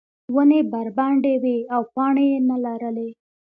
[0.35, 3.09] ونې بربنډې وې او پاڼې یې نه لرلې.